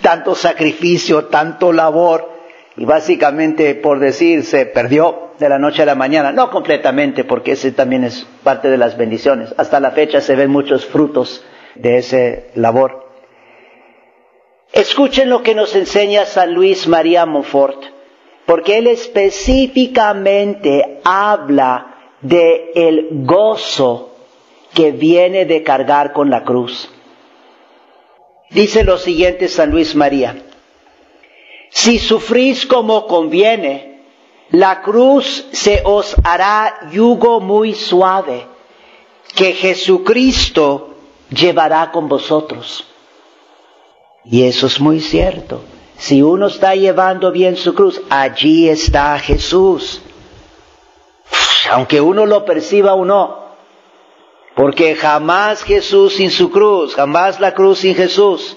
Tanto 0.00 0.34
sacrificio, 0.34 1.26
tanto 1.26 1.72
labor, 1.72 2.36
y 2.76 2.84
básicamente, 2.84 3.74
por 3.74 3.98
decir, 3.98 4.44
se 4.44 4.66
perdió 4.66 5.30
de 5.38 5.48
la 5.48 5.58
noche 5.58 5.82
a 5.82 5.86
la 5.86 5.94
mañana. 5.94 6.32
No 6.32 6.50
completamente, 6.50 7.24
porque 7.24 7.52
ese 7.52 7.72
también 7.72 8.04
es 8.04 8.26
parte 8.42 8.68
de 8.68 8.76
las 8.76 8.96
bendiciones. 8.96 9.54
Hasta 9.56 9.80
la 9.80 9.92
fecha 9.92 10.20
se 10.20 10.36
ven 10.36 10.50
muchos 10.50 10.84
frutos 10.84 11.44
de 11.74 11.98
ese 11.98 12.50
labor. 12.54 13.06
Escuchen 14.72 15.30
lo 15.30 15.42
que 15.42 15.54
nos 15.54 15.74
enseña 15.74 16.26
San 16.26 16.52
Luis 16.52 16.86
María 16.86 17.24
Montfort, 17.24 17.82
porque 18.46 18.78
él 18.78 18.86
específicamente 18.86 21.00
habla 21.04 21.96
de 22.20 22.70
el 22.74 23.08
gozo 23.10 24.14
que 24.72 24.92
viene 24.92 25.44
de 25.44 25.62
cargar 25.62 26.12
con 26.12 26.30
la 26.30 26.44
cruz. 26.44 26.88
Dice 28.50 28.84
lo 28.84 28.98
siguiente 28.98 29.48
San 29.48 29.70
Luis 29.70 29.96
María. 29.96 30.36
Si 31.70 31.98
sufrís 31.98 32.66
como 32.66 33.06
conviene, 33.06 34.02
la 34.50 34.82
cruz 34.82 35.46
se 35.52 35.82
os 35.84 36.14
hará 36.22 36.88
yugo 36.92 37.40
muy 37.40 37.74
suave, 37.74 38.46
que 39.34 39.52
Jesucristo 39.52 40.94
llevará 41.30 41.90
con 41.90 42.08
vosotros. 42.08 42.86
Y 44.24 44.44
eso 44.44 44.68
es 44.68 44.80
muy 44.80 45.00
cierto. 45.00 45.62
Si 45.98 46.22
uno 46.22 46.46
está 46.48 46.74
llevando 46.74 47.32
bien 47.32 47.56
su 47.56 47.74
cruz, 47.74 48.00
allí 48.10 48.68
está 48.68 49.18
Jesús. 49.18 50.02
Aunque 51.70 52.00
uno 52.00 52.26
lo 52.26 52.44
perciba 52.44 52.94
o 52.94 53.04
no. 53.04 53.46
Porque 54.54 54.94
jamás 54.94 55.62
Jesús 55.62 56.14
sin 56.14 56.30
su 56.30 56.50
cruz, 56.50 56.94
jamás 56.94 57.40
la 57.40 57.54
cruz 57.54 57.80
sin 57.80 57.94
Jesús. 57.94 58.56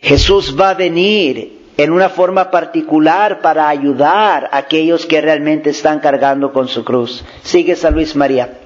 Jesús 0.00 0.56
va 0.58 0.70
a 0.70 0.74
venir 0.74 1.72
en 1.76 1.92
una 1.92 2.08
forma 2.08 2.50
particular 2.50 3.40
para 3.40 3.68
ayudar 3.68 4.50
a 4.52 4.58
aquellos 4.58 5.06
que 5.06 5.20
realmente 5.20 5.70
están 5.70 6.00
cargando 6.00 6.52
con 6.52 6.68
su 6.68 6.84
cruz. 6.84 7.24
Sigue 7.42 7.76
San 7.76 7.94
Luis 7.94 8.14
María. 8.14 8.58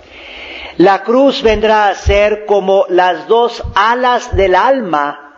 La 0.78 1.02
cruz 1.02 1.42
vendrá 1.42 1.88
a 1.88 1.94
ser 1.94 2.46
como 2.46 2.86
las 2.88 3.28
dos 3.28 3.62
alas 3.74 4.34
del 4.36 4.54
alma 4.54 5.31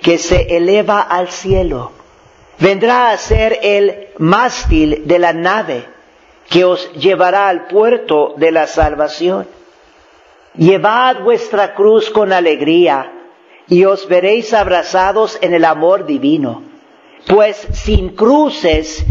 que 0.00 0.18
se 0.18 0.56
eleva 0.56 1.00
al 1.00 1.28
cielo. 1.28 1.92
Vendrá 2.58 3.10
a 3.10 3.16
ser 3.16 3.58
el 3.62 4.08
mástil 4.18 5.02
de 5.06 5.18
la 5.18 5.32
nave 5.32 5.86
que 6.48 6.64
os 6.64 6.92
llevará 6.94 7.48
al 7.48 7.66
puerto 7.66 8.34
de 8.36 8.50
la 8.50 8.66
salvación. 8.66 9.46
Llevad 10.54 11.22
vuestra 11.22 11.74
cruz 11.74 12.10
con 12.10 12.32
alegría 12.32 13.12
y 13.68 13.84
os 13.84 14.08
veréis 14.08 14.54
abrazados 14.54 15.38
en 15.40 15.54
el 15.54 15.64
amor 15.64 16.06
divino. 16.06 16.62
Pues 17.26 17.56
sin 17.72 18.16
cruces 18.16 19.04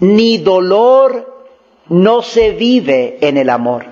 ni 0.00 0.38
dolor 0.38 1.46
no 1.88 2.22
se 2.22 2.50
vive 2.50 3.18
en 3.20 3.36
el 3.36 3.48
amor. 3.48 3.86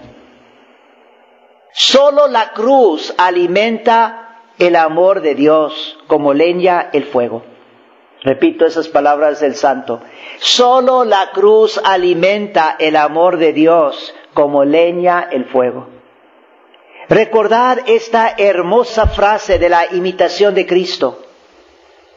Solo 1.73 2.27
la 2.27 2.53
cruz 2.53 3.15
alimenta 3.17 4.30
el 4.61 4.77
amor 4.77 5.23
de 5.23 5.35
Dios 5.35 5.99
como 6.07 6.35
leña 6.35 6.91
el 6.93 7.05
fuego. 7.05 7.43
Repito 8.23 8.67
esas 8.67 8.89
palabras 8.89 9.41
del 9.41 9.55
santo. 9.55 10.01
Solo 10.39 11.05
la 11.05 11.31
cruz 11.33 11.81
alimenta 11.83 12.77
el 12.79 12.97
amor 12.97 13.39
de 13.39 13.55
Dios 13.55 14.15
como 14.35 14.65
leña 14.65 15.27
el 15.31 15.47
fuego. 15.47 15.89
Recordad 17.09 17.79
esta 17.87 18.35
hermosa 18.37 19.07
frase 19.07 19.59
de 19.59 19.71
la 19.71 19.93
imitación 19.93 20.55
de 20.55 20.67
Cristo. 20.67 21.23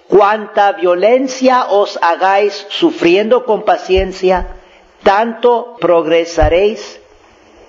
Cuanta 0.10 0.74
violencia 0.74 1.68
os 1.70 1.98
hagáis 2.02 2.68
sufriendo 2.70 3.46
con 3.46 3.64
paciencia, 3.64 4.58
tanto 5.02 5.78
progresaréis 5.80 7.02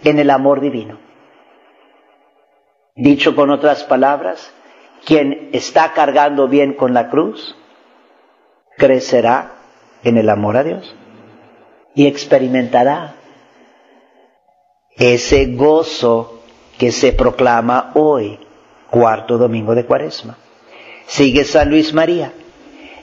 en 0.03 0.19
el 0.19 0.31
amor 0.31 0.61
divino. 0.61 0.99
Dicho 2.97 3.35
con 3.35 3.51
otras 3.51 3.83
palabras, 3.85 4.54
quien 5.05 5.51
está 5.53 5.93
cargando 5.93 6.49
bien 6.49 6.75
con 6.75 6.95
la 6.95 7.11
cruz, 7.11 7.57
crecerá 8.77 9.53
en 10.03 10.19
el 10.19 10.29
amor 10.29 10.57
a 10.57 10.65
Dios 10.65 10.95
y 11.95 12.07
experimentará 12.07 13.15
ese 14.97 15.47
gozo 15.55 16.41
que 16.79 16.93
se 16.93 17.13
proclama 17.13 17.93
hoy, 17.95 18.39
cuarto 18.91 19.39
domingo 19.39 19.75
de 19.75 19.85
Cuaresma. 19.85 20.37
Sigue 21.07 21.45
San 21.45 21.71
Luis 21.71 21.93
María. 21.93 22.33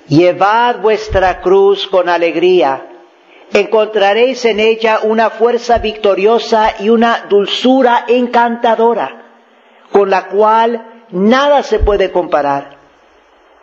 Llevad 0.07 0.81
vuestra 0.81 1.41
cruz 1.41 1.87
con 1.87 2.09
alegría. 2.09 2.87
Encontraréis 3.53 4.43
en 4.45 4.59
ella 4.59 4.99
una 5.03 5.29
fuerza 5.29 5.77
victoriosa 5.77 6.75
y 6.79 6.89
una 6.89 7.25
dulzura 7.29 8.05
encantadora, 8.07 9.25
con 9.91 10.09
la 10.09 10.27
cual 10.27 10.90
nada 11.11 11.63
se 11.63 11.79
puede 11.79 12.11
comparar. 12.11 12.77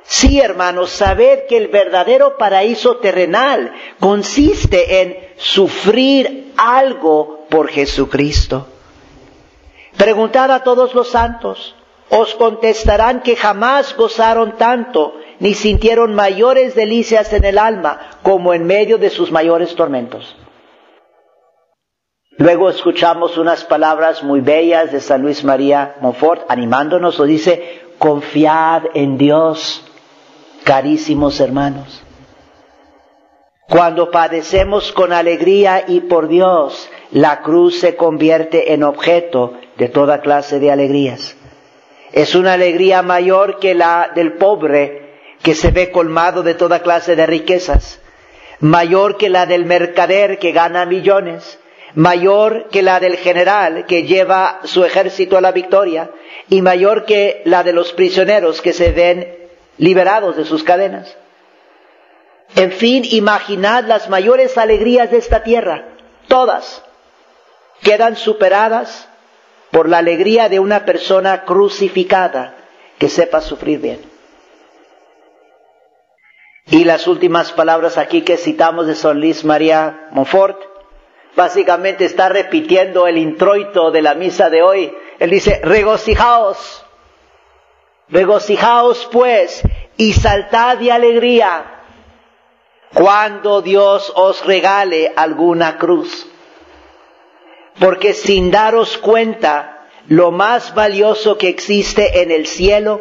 Sí, 0.02 0.40
hermanos, 0.40 0.90
sabed 0.90 1.46
que 1.48 1.58
el 1.58 1.68
verdadero 1.68 2.38
paraíso 2.38 2.96
terrenal 2.96 3.72
consiste 4.00 5.02
en 5.02 5.18
sufrir 5.36 6.54
algo 6.56 7.46
por 7.50 7.68
Jesucristo. 7.68 8.66
Preguntad 9.98 10.50
a 10.50 10.62
todos 10.62 10.94
los 10.94 11.10
santos, 11.10 11.74
os 12.08 12.34
contestarán 12.36 13.20
que 13.20 13.36
jamás 13.36 13.94
gozaron 13.96 14.56
tanto 14.56 15.14
ni 15.40 15.54
sintieron 15.54 16.14
mayores 16.14 16.74
delicias 16.74 17.32
en 17.32 17.44
el 17.44 17.58
alma 17.58 18.00
como 18.22 18.54
en 18.54 18.66
medio 18.66 18.96
de 18.96 19.10
sus 19.10 19.30
mayores 19.30 19.74
tormentos. 19.74 20.36
Luego 22.38 22.70
escuchamos 22.70 23.36
unas 23.36 23.64
palabras 23.64 24.22
muy 24.22 24.40
bellas 24.40 24.92
de 24.92 25.00
San 25.00 25.22
Luis 25.22 25.42
María 25.42 25.96
Montfort 26.00 26.48
animándonos, 26.48 27.18
o 27.18 27.24
dice, 27.24 27.82
confiad 27.98 28.84
en 28.94 29.18
Dios, 29.18 29.84
carísimos 30.62 31.40
hermanos. 31.40 32.04
Cuando 33.68 34.12
padecemos 34.12 34.92
con 34.92 35.12
alegría 35.12 35.84
y 35.88 36.00
por 36.02 36.28
Dios, 36.28 36.88
la 37.10 37.42
cruz 37.42 37.80
se 37.80 37.96
convierte 37.96 38.72
en 38.72 38.84
objeto 38.84 39.54
de 39.76 39.88
toda 39.88 40.20
clase 40.20 40.60
de 40.60 40.70
alegrías. 40.70 41.36
Es 42.12 42.36
una 42.36 42.52
alegría 42.52 43.02
mayor 43.02 43.58
que 43.58 43.74
la 43.74 44.12
del 44.14 44.34
pobre 44.34 45.18
que 45.42 45.56
se 45.56 45.72
ve 45.72 45.90
colmado 45.90 46.44
de 46.44 46.54
toda 46.54 46.82
clase 46.82 47.16
de 47.16 47.26
riquezas, 47.26 48.00
mayor 48.60 49.16
que 49.16 49.28
la 49.28 49.44
del 49.44 49.66
mercader 49.66 50.38
que 50.38 50.52
gana 50.52 50.86
millones, 50.86 51.58
mayor 51.94 52.68
que 52.70 52.82
la 52.82 53.00
del 53.00 53.16
general 53.16 53.86
que 53.86 54.04
lleva 54.04 54.60
su 54.64 54.84
ejército 54.84 55.36
a 55.36 55.40
la 55.40 55.52
victoria 55.52 56.10
y 56.48 56.62
mayor 56.62 57.04
que 57.04 57.42
la 57.44 57.62
de 57.62 57.72
los 57.72 57.92
prisioneros 57.92 58.60
que 58.60 58.72
se 58.72 58.92
ven 58.92 59.36
liberados 59.78 60.36
de 60.36 60.44
sus 60.44 60.64
cadenas. 60.64 61.16
En 62.56 62.72
fin, 62.72 63.04
imaginad 63.10 63.84
las 63.84 64.08
mayores 64.08 64.56
alegrías 64.56 65.10
de 65.10 65.18
esta 65.18 65.42
tierra, 65.42 65.84
todas, 66.28 66.82
quedan 67.82 68.16
superadas 68.16 69.08
por 69.70 69.88
la 69.88 69.98
alegría 69.98 70.48
de 70.48 70.58
una 70.58 70.84
persona 70.84 71.44
crucificada 71.44 72.54
que 72.98 73.08
sepa 73.08 73.40
sufrir 73.40 73.80
bien. 73.80 74.00
Y 76.70 76.84
las 76.84 77.06
últimas 77.06 77.52
palabras 77.52 77.96
aquí 77.96 78.22
que 78.22 78.36
citamos 78.36 78.86
de 78.86 79.14
Luis 79.14 79.44
María 79.44 80.08
Montfort, 80.10 80.67
básicamente 81.38 82.04
está 82.04 82.28
repitiendo 82.28 83.06
el 83.06 83.16
introito 83.16 83.92
de 83.92 84.02
la 84.02 84.14
misa 84.14 84.50
de 84.50 84.60
hoy. 84.60 84.92
Él 85.20 85.30
dice, 85.30 85.60
regocijaos, 85.62 86.84
regocijaos 88.08 89.08
pues 89.12 89.62
y 89.96 90.14
saltad 90.14 90.78
de 90.78 90.90
alegría 90.90 91.84
cuando 92.92 93.62
Dios 93.62 94.12
os 94.16 94.44
regale 94.44 95.12
alguna 95.14 95.78
cruz 95.78 96.26
porque 97.78 98.12
sin 98.14 98.50
daros 98.50 98.98
cuenta, 98.98 99.86
lo 100.08 100.30
más 100.30 100.74
valioso 100.74 101.38
que 101.38 101.48
existe 101.48 102.22
en 102.22 102.30
el 102.30 102.46
cielo 102.46 103.00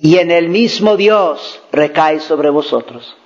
y 0.00 0.18
en 0.18 0.30
el 0.30 0.48
mismo 0.48 0.96
Dios 0.96 1.62
recae 1.70 2.20
sobre 2.20 2.50
vosotros. 2.50 3.16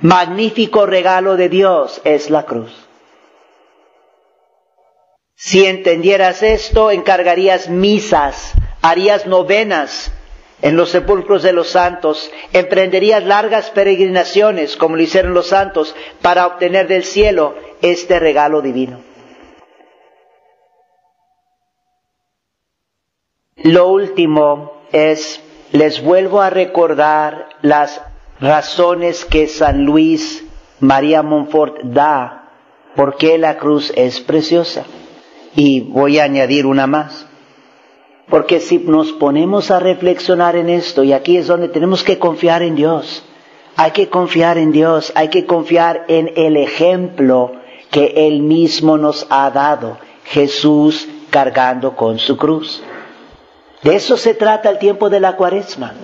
Magnífico 0.00 0.86
regalo 0.86 1.36
de 1.36 1.48
Dios 1.48 2.00
es 2.04 2.30
la 2.30 2.44
cruz. 2.44 2.72
Si 5.34 5.66
entendieras 5.66 6.42
esto, 6.42 6.90
encargarías 6.90 7.68
misas, 7.68 8.52
harías 8.82 9.26
novenas 9.26 10.12
en 10.62 10.76
los 10.76 10.90
sepulcros 10.90 11.42
de 11.42 11.52
los 11.52 11.68
santos, 11.68 12.30
emprenderías 12.52 13.24
largas 13.24 13.70
peregrinaciones, 13.70 14.76
como 14.76 14.96
lo 14.96 15.02
hicieron 15.02 15.34
los 15.34 15.48
santos, 15.48 15.94
para 16.22 16.46
obtener 16.46 16.88
del 16.88 17.04
cielo 17.04 17.54
este 17.82 18.18
regalo 18.18 18.62
divino. 18.62 19.00
Lo 23.56 23.88
último 23.88 24.82
es, 24.92 25.40
les 25.72 26.02
vuelvo 26.02 26.40
a 26.40 26.50
recordar 26.50 27.48
las 27.62 28.00
razones 28.40 29.24
que 29.24 29.46
San 29.46 29.84
Luis 29.84 30.44
María 30.80 31.22
Montfort 31.22 31.82
da 31.82 32.50
por 32.94 33.16
qué 33.16 33.38
la 33.38 33.58
cruz 33.58 33.92
es 33.96 34.20
preciosa. 34.20 34.84
Y 35.54 35.80
voy 35.80 36.18
a 36.18 36.24
añadir 36.24 36.66
una 36.66 36.86
más. 36.86 37.26
Porque 38.28 38.60
si 38.60 38.78
nos 38.78 39.12
ponemos 39.12 39.70
a 39.70 39.78
reflexionar 39.78 40.56
en 40.56 40.68
esto, 40.68 41.04
y 41.04 41.12
aquí 41.12 41.36
es 41.36 41.46
donde 41.46 41.68
tenemos 41.68 42.02
que 42.02 42.18
confiar 42.18 42.62
en 42.62 42.74
Dios, 42.74 43.24
hay 43.76 43.92
que 43.92 44.08
confiar 44.08 44.58
en 44.58 44.72
Dios, 44.72 45.12
hay 45.14 45.28
que 45.28 45.46
confiar 45.46 46.04
en 46.08 46.32
el 46.34 46.56
ejemplo 46.56 47.52
que 47.90 48.26
Él 48.26 48.42
mismo 48.42 48.98
nos 48.98 49.26
ha 49.30 49.50
dado, 49.50 49.98
Jesús 50.24 51.08
cargando 51.30 51.94
con 51.94 52.18
su 52.18 52.36
cruz. 52.36 52.82
De 53.82 53.94
eso 53.94 54.16
se 54.16 54.34
trata 54.34 54.70
el 54.70 54.78
tiempo 54.78 55.08
de 55.08 55.20
la 55.20 55.36
cuaresma. 55.36 55.94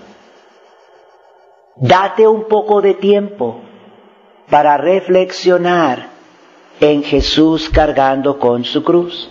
Date 1.77 2.29
un 2.29 2.45
poco 2.49 2.83
de 2.83 2.95
tiempo 2.95 3.61
para 4.51 4.77
reflexionar 4.77 6.09
en 6.81 7.03
Jesús 7.03 7.71
cargando 7.71 8.39
con 8.39 8.65
su 8.65 8.85
cruz. 8.85 9.31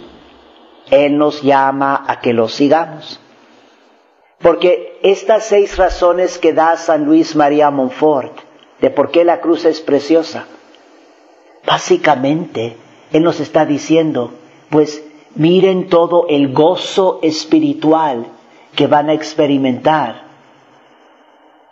Él 0.90 1.18
nos 1.18 1.42
llama 1.44 2.04
a 2.08 2.20
que 2.20 2.34
lo 2.34 2.48
sigamos. 2.48 3.20
Porque 4.40 5.00
estas 5.04 5.46
seis 5.46 5.78
razones 5.78 6.40
que 6.40 6.54
da 6.54 6.76
San 6.78 7.06
Luis 7.06 7.36
María 7.36 7.70
Montfort 7.70 8.40
de 8.80 8.90
por 8.90 9.12
qué 9.12 9.24
la 9.24 9.40
cruz 9.40 9.66
es 9.66 9.80
preciosa, 9.80 10.46
básicamente 11.66 12.76
Él 13.14 13.22
nos 13.22 13.40
está 13.40 13.66
diciendo, 13.66 14.32
pues 14.72 15.04
miren 15.36 15.88
todo 15.88 16.26
el 16.28 16.52
gozo 16.52 17.20
espiritual 17.22 18.26
que 18.76 18.88
van 18.88 19.10
a 19.10 19.14
experimentar 19.14 20.31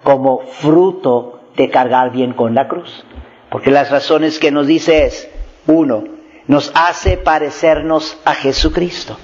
como 0.04 0.40
fruto 0.40 1.42
de 1.56 1.70
cargar 1.70 2.12
bien 2.12 2.34
con 2.34 2.56
la 2.56 2.68
cruz. 2.68 3.04
Porque 3.50 3.72
las 3.72 3.90
razones 3.90 4.40
que 4.40 4.52
nos 4.52 4.68
dice 4.68 5.06
es, 5.06 5.30
uno, 5.68 6.04
nos 6.48 6.72
hace 6.74 7.18
parecernos 7.18 8.18
a 8.26 8.34
Jesucristo. 8.34 9.18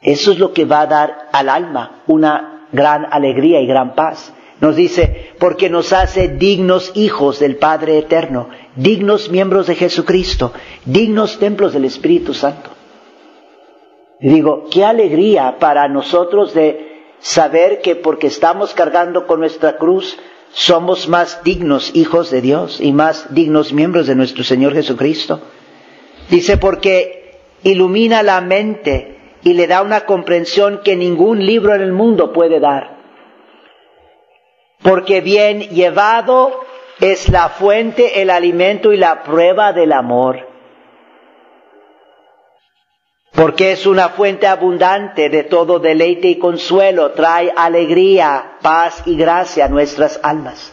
Eso 0.00 0.32
es 0.32 0.38
lo 0.38 0.52
que 0.52 0.64
va 0.64 0.82
a 0.82 0.86
dar 0.86 1.28
al 1.32 1.48
alma 1.48 2.02
una 2.06 2.68
gran 2.72 3.06
alegría 3.10 3.60
y 3.60 3.66
gran 3.66 3.94
paz. 3.94 4.32
Nos 4.60 4.76
dice, 4.76 5.34
porque 5.38 5.68
nos 5.68 5.92
hace 5.92 6.28
dignos 6.28 6.92
hijos 6.94 7.38
del 7.38 7.56
Padre 7.56 7.98
Eterno, 7.98 8.48
dignos 8.74 9.30
miembros 9.30 9.66
de 9.66 9.74
Jesucristo, 9.74 10.52
dignos 10.84 11.38
templos 11.38 11.74
del 11.74 11.84
Espíritu 11.84 12.32
Santo. 12.32 12.70
Y 14.20 14.30
digo, 14.30 14.64
qué 14.70 14.84
alegría 14.84 15.58
para 15.58 15.88
nosotros 15.88 16.54
de 16.54 16.95
saber 17.20 17.80
que 17.80 17.96
porque 17.96 18.28
estamos 18.28 18.74
cargando 18.74 19.26
con 19.26 19.40
nuestra 19.40 19.76
cruz, 19.76 20.18
somos 20.52 21.08
más 21.08 21.42
dignos 21.44 21.94
hijos 21.94 22.30
de 22.30 22.40
Dios 22.40 22.80
y 22.80 22.92
más 22.92 23.34
dignos 23.34 23.72
miembros 23.72 24.06
de 24.06 24.14
nuestro 24.14 24.44
Señor 24.44 24.74
Jesucristo. 24.74 25.40
Dice, 26.30 26.56
porque 26.56 27.40
ilumina 27.62 28.22
la 28.22 28.40
mente 28.40 29.16
y 29.42 29.52
le 29.54 29.66
da 29.66 29.82
una 29.82 30.06
comprensión 30.06 30.80
que 30.82 30.96
ningún 30.96 31.44
libro 31.44 31.74
en 31.74 31.82
el 31.82 31.92
mundo 31.92 32.32
puede 32.32 32.58
dar. 32.58 32.96
Porque 34.82 35.20
bien 35.20 35.60
llevado 35.60 36.60
es 37.00 37.28
la 37.28 37.48
fuente, 37.50 38.22
el 38.22 38.30
alimento 38.30 38.92
y 38.92 38.96
la 38.96 39.22
prueba 39.22 39.72
del 39.72 39.92
amor. 39.92 40.55
Porque 43.36 43.72
es 43.72 43.86
una 43.86 44.08
fuente 44.08 44.46
abundante 44.46 45.28
de 45.28 45.44
todo 45.44 45.78
deleite 45.78 46.28
y 46.28 46.38
consuelo, 46.38 47.12
trae 47.12 47.52
alegría, 47.54 48.56
paz 48.62 49.02
y 49.04 49.14
gracia 49.14 49.66
a 49.66 49.68
nuestras 49.68 50.18
almas. 50.22 50.72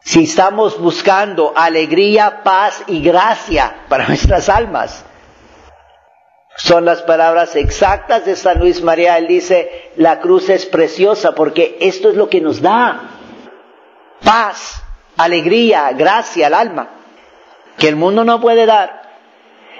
Si 0.00 0.24
estamos 0.24 0.80
buscando 0.80 1.52
alegría, 1.54 2.42
paz 2.42 2.82
y 2.88 3.00
gracia 3.00 3.84
para 3.88 4.08
nuestras 4.08 4.48
almas, 4.48 5.04
son 6.56 6.84
las 6.84 7.02
palabras 7.02 7.54
exactas 7.54 8.24
de 8.24 8.34
San 8.34 8.58
Luis 8.58 8.82
María. 8.82 9.18
Él 9.18 9.28
dice, 9.28 9.92
la 9.94 10.18
cruz 10.18 10.48
es 10.48 10.66
preciosa 10.66 11.30
porque 11.32 11.78
esto 11.80 12.10
es 12.10 12.16
lo 12.16 12.28
que 12.28 12.40
nos 12.40 12.60
da 12.60 13.10
paz, 14.24 14.82
alegría, 15.16 15.92
gracia 15.92 16.48
al 16.48 16.54
alma, 16.54 16.88
que 17.78 17.86
el 17.86 17.94
mundo 17.94 18.24
no 18.24 18.40
puede 18.40 18.66
dar. 18.66 19.07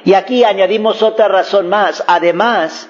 Y 0.04 0.14
aquí 0.14 0.44
añadimos 0.44 1.02
otra 1.02 1.28
razón 1.28 1.68
más. 1.68 2.04
Además, 2.06 2.88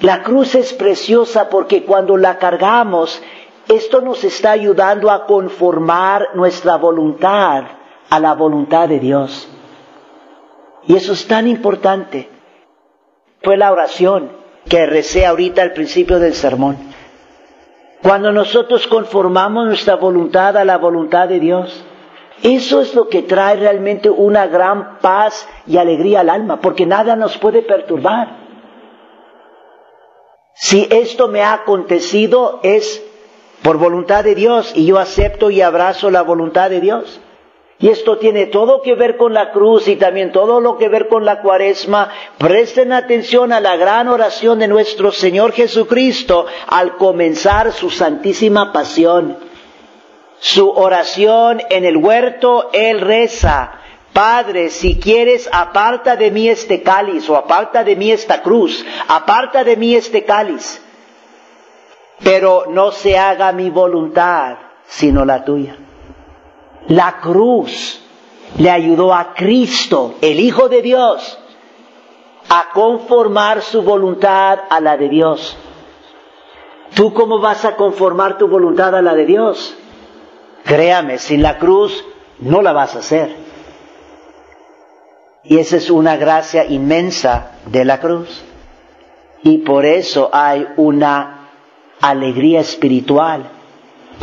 la 0.00 0.22
cruz 0.22 0.54
es 0.54 0.72
preciosa 0.72 1.48
porque 1.48 1.84
cuando 1.84 2.16
la 2.16 2.38
cargamos, 2.38 3.22
esto 3.68 4.00
nos 4.00 4.24
está 4.24 4.50
ayudando 4.50 5.10
a 5.10 5.26
conformar 5.26 6.28
nuestra 6.34 6.76
voluntad 6.76 7.64
a 8.10 8.20
la 8.20 8.34
voluntad 8.34 8.88
de 8.88 9.00
Dios. 9.00 9.48
Y 10.86 10.96
eso 10.96 11.12
es 11.12 11.26
tan 11.26 11.48
importante. 11.48 12.28
Fue 13.42 13.56
la 13.56 13.72
oración 13.72 14.30
que 14.68 14.86
recé 14.86 15.26
ahorita 15.26 15.62
al 15.62 15.72
principio 15.72 16.18
del 16.18 16.34
sermón. 16.34 16.76
Cuando 18.02 18.32
nosotros 18.32 18.86
conformamos 18.86 19.66
nuestra 19.66 19.96
voluntad 19.96 20.56
a 20.58 20.64
la 20.64 20.76
voluntad 20.76 21.28
de 21.28 21.40
Dios, 21.40 21.84
eso 22.42 22.80
es 22.80 22.94
lo 22.94 23.08
que 23.08 23.22
trae 23.22 23.56
realmente 23.56 24.10
una 24.10 24.46
gran 24.46 24.98
paz 24.98 25.48
y 25.66 25.76
alegría 25.76 26.20
al 26.20 26.30
alma, 26.30 26.60
porque 26.60 26.86
nada 26.86 27.16
nos 27.16 27.38
puede 27.38 27.62
perturbar. 27.62 28.44
Si 30.54 30.86
esto 30.90 31.28
me 31.28 31.42
ha 31.42 31.52
acontecido 31.52 32.60
es 32.62 33.02
por 33.62 33.78
voluntad 33.78 34.24
de 34.24 34.34
Dios 34.34 34.72
y 34.74 34.86
yo 34.86 34.98
acepto 34.98 35.50
y 35.50 35.62
abrazo 35.62 36.10
la 36.10 36.22
voluntad 36.22 36.70
de 36.70 36.80
Dios. 36.80 37.20
Y 37.78 37.88
esto 37.88 38.18
tiene 38.18 38.46
todo 38.46 38.82
que 38.82 38.94
ver 38.94 39.16
con 39.16 39.34
la 39.34 39.50
cruz 39.50 39.88
y 39.88 39.96
también 39.96 40.30
todo 40.30 40.60
lo 40.60 40.78
que 40.78 40.88
ver 40.88 41.08
con 41.08 41.24
la 41.24 41.42
cuaresma. 41.42 42.08
Presten 42.38 42.92
atención 42.92 43.52
a 43.52 43.60
la 43.60 43.76
gran 43.76 44.08
oración 44.08 44.60
de 44.60 44.68
nuestro 44.68 45.10
Señor 45.10 45.52
Jesucristo 45.52 46.46
al 46.68 46.96
comenzar 46.96 47.72
su 47.72 47.90
santísima 47.90 48.72
pasión. 48.72 49.36
Su 50.44 50.68
oración 50.68 51.62
en 51.70 51.86
el 51.86 51.96
huerto, 51.96 52.68
Él 52.74 53.00
reza, 53.00 53.80
Padre, 54.12 54.68
si 54.68 55.00
quieres, 55.00 55.48
aparta 55.50 56.16
de 56.16 56.30
mí 56.30 56.50
este 56.50 56.82
cáliz 56.82 57.30
o 57.30 57.36
aparta 57.36 57.82
de 57.82 57.96
mí 57.96 58.10
esta 58.10 58.42
cruz, 58.42 58.84
aparta 59.08 59.64
de 59.64 59.74
mí 59.78 59.94
este 59.94 60.26
cáliz, 60.26 60.82
pero 62.22 62.66
no 62.68 62.92
se 62.92 63.16
haga 63.16 63.52
mi 63.52 63.70
voluntad, 63.70 64.58
sino 64.84 65.24
la 65.24 65.46
tuya. 65.46 65.78
La 66.88 67.22
cruz 67.22 68.02
le 68.58 68.70
ayudó 68.70 69.14
a 69.14 69.32
Cristo, 69.32 70.16
el 70.20 70.40
Hijo 70.40 70.68
de 70.68 70.82
Dios, 70.82 71.38
a 72.50 72.66
conformar 72.74 73.62
su 73.62 73.80
voluntad 73.80 74.58
a 74.68 74.78
la 74.78 74.98
de 74.98 75.08
Dios. 75.08 75.56
¿Tú 76.94 77.14
cómo 77.14 77.40
vas 77.40 77.64
a 77.64 77.76
conformar 77.76 78.36
tu 78.36 78.46
voluntad 78.46 78.94
a 78.94 79.00
la 79.00 79.14
de 79.14 79.24
Dios? 79.24 79.78
Créame, 80.64 81.18
sin 81.18 81.42
la 81.42 81.58
cruz 81.58 82.04
no 82.40 82.62
la 82.62 82.72
vas 82.72 82.96
a 82.96 83.00
hacer. 83.00 83.36
Y 85.44 85.58
esa 85.58 85.76
es 85.76 85.90
una 85.90 86.16
gracia 86.16 86.64
inmensa 86.64 87.52
de 87.66 87.84
la 87.84 88.00
cruz. 88.00 88.42
Y 89.42 89.58
por 89.58 89.84
eso 89.84 90.30
hay 90.32 90.66
una 90.76 91.50
alegría 92.00 92.60
espiritual 92.60 93.50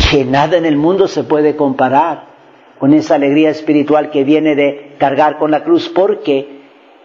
que 0.10 0.25
nada 0.25 0.58
en 0.58 0.65
el 0.65 0.77
mundo 0.77 1.08
se 1.08 1.23
puede 1.23 1.56
comparar 1.56 2.32
con 2.80 2.93
esa 2.95 3.15
alegría 3.15 3.51
espiritual 3.51 4.10
que 4.10 4.23
viene 4.23 4.56
de 4.56 4.95
cargar 4.97 5.38
con 5.38 5.51
la 5.51 5.63
cruz, 5.63 5.89
porque 5.89 6.62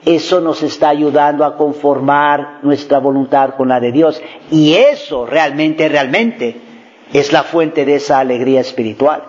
eso 0.07 0.41
nos 0.41 0.63
está 0.63 0.89
ayudando 0.89 1.45
a 1.45 1.57
conformar 1.57 2.61
nuestra 2.63 2.99
voluntad 2.99 3.55
con 3.57 3.69
la 3.69 3.81
de 3.81 3.93
Dios. 3.93 4.23
Y 4.51 4.75
eso 4.75 5.27
realmente, 5.27 5.89
realmente 5.91 6.66
es 7.13 7.33
la 7.33 7.43
fuente 7.43 7.85
de 7.85 7.97
esa 7.97 8.19
alegría 8.19 8.61
espiritual. 8.61 9.23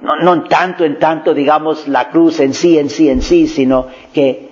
No, 0.00 0.16
no 0.16 0.44
tanto 0.44 0.84
en 0.84 0.98
tanto, 0.98 1.34
digamos, 1.34 1.88
la 1.88 2.10
cruz 2.10 2.40
en 2.40 2.52
sí, 2.52 2.78
en 2.78 2.90
sí, 2.90 3.08
en 3.08 3.22
sí, 3.22 3.46
sino 3.46 3.86
que 4.12 4.50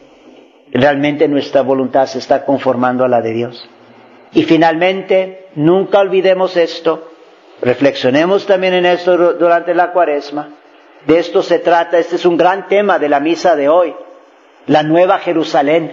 realmente 0.73 1.29
nuestra 1.29 1.62
voluntad 1.62 2.07
se 2.07 2.18
está 2.18 2.45
conformando 2.45 3.05
a 3.05 3.09
la 3.09 3.21
de 3.21 3.33
Dios. 3.33 3.68
Y 4.33 4.45
finalmente, 4.45 5.49
nunca 5.57 5.99
olvidemos 5.99 6.57
esto, 6.57 7.11
reflexionemos 7.61 8.47
también 8.47 8.75
en 8.75 8.87
esto 8.87 9.35
durante 9.35 9.75
la 9.75 9.92
cuaresma, 9.92 10.49
de 11.07 11.18
esto 11.18 11.42
se 11.42 11.59
trata, 11.59 11.99
este 11.99 12.16
es 12.16 12.25
un 12.25 12.37
gran 12.37 12.68
tema 12.68 12.99
de 12.99 13.09
la 13.09 13.21
misa 13.21 13.57
de 13.57 13.68
hoy. 13.68 13.95
La 14.66 14.85
nueva 14.85 15.18
Jerusalén, 15.18 15.92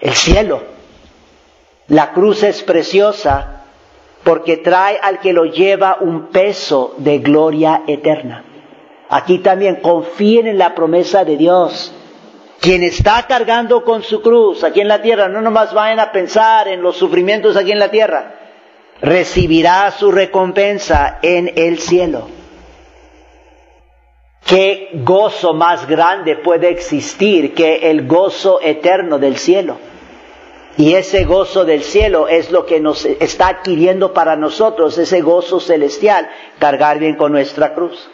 el 0.00 0.14
cielo. 0.14 0.62
La 1.88 2.12
cruz 2.12 2.42
es 2.42 2.62
preciosa 2.62 3.55
porque 4.26 4.56
trae 4.56 4.98
al 5.00 5.20
que 5.20 5.32
lo 5.32 5.44
lleva 5.44 5.98
un 6.00 6.30
peso 6.30 6.94
de 6.98 7.20
gloria 7.20 7.82
eterna. 7.86 8.42
Aquí 9.08 9.38
también 9.38 9.76
confíen 9.76 10.48
en 10.48 10.58
la 10.58 10.74
promesa 10.74 11.24
de 11.24 11.36
Dios. 11.36 11.94
Quien 12.58 12.82
está 12.82 13.24
cargando 13.28 13.84
con 13.84 14.02
su 14.02 14.20
cruz 14.22 14.64
aquí 14.64 14.80
en 14.80 14.88
la 14.88 15.00
tierra, 15.00 15.28
no 15.28 15.40
nomás 15.42 15.72
vayan 15.72 16.00
a 16.00 16.10
pensar 16.10 16.66
en 16.66 16.82
los 16.82 16.96
sufrimientos 16.96 17.56
aquí 17.56 17.70
en 17.70 17.78
la 17.78 17.92
tierra, 17.92 18.34
recibirá 19.00 19.92
su 19.92 20.10
recompensa 20.10 21.20
en 21.22 21.52
el 21.54 21.78
cielo. 21.78 22.26
¿Qué 24.44 24.90
gozo 25.04 25.54
más 25.54 25.86
grande 25.86 26.34
puede 26.34 26.70
existir 26.70 27.54
que 27.54 27.90
el 27.90 28.08
gozo 28.08 28.58
eterno 28.60 29.20
del 29.20 29.36
cielo? 29.36 29.76
Y 30.78 30.94
ese 30.94 31.24
gozo 31.24 31.64
del 31.64 31.82
cielo 31.82 32.28
es 32.28 32.50
lo 32.50 32.66
que 32.66 32.80
nos 32.80 33.06
está 33.06 33.48
adquiriendo 33.48 34.12
para 34.12 34.36
nosotros, 34.36 34.98
ese 34.98 35.22
gozo 35.22 35.58
celestial, 35.58 36.28
cargar 36.58 36.98
bien 36.98 37.16
con 37.16 37.32
nuestra 37.32 37.74
cruz. 37.74 38.10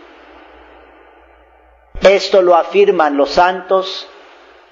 Esto 2.00 2.40
lo 2.42 2.54
afirman 2.54 3.16
los 3.16 3.30
santos. 3.30 4.08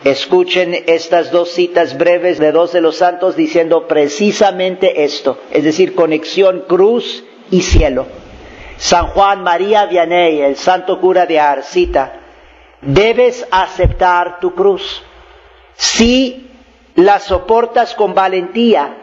Escuchen 0.05 0.75
estas 0.87 1.31
dos 1.31 1.51
citas 1.51 1.99
breves 1.99 2.39
de 2.39 2.53
dos 2.53 2.73
de 2.73 2.81
los 2.81 2.97
santos 2.97 3.37
diciendo 3.37 3.87
precisamente 3.87 5.05
esto, 5.05 5.39
es 5.51 5.63
decir, 5.65 5.95
conexión 5.95 6.65
cruz 6.67 7.25
y 7.51 7.61
cielo. 7.61 8.07
San 8.79 9.09
Juan 9.09 9.43
María 9.43 9.85
Vianney, 9.87 10.41
el 10.41 10.57
santo 10.57 11.01
cura 11.01 11.27
de 11.27 11.39
Arcita, 11.39 12.21
debes 12.81 13.47
aceptar 13.51 14.41
tu 14.41 14.55
cruz. 14.55 15.03
Si 15.75 16.50
la 17.05 17.19
soportas 17.19 17.95
con 17.95 18.15
valentía, 18.15 18.97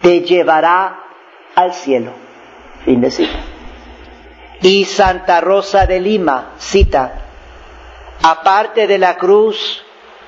te 0.00 0.20
llevará 0.20 1.04
al 1.54 1.72
cielo. 1.72 2.12
Fin 2.84 3.00
de 3.00 3.10
cita. 3.10 3.38
Y 4.60 4.84
Santa 4.84 5.40
Rosa 5.40 5.86
de 5.86 6.00
Lima 6.00 6.52
cita, 6.58 7.14
aparte 8.22 8.86
de 8.86 8.98
la 8.98 9.16
cruz, 9.16 9.84